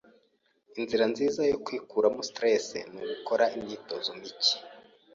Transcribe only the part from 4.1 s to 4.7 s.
mike.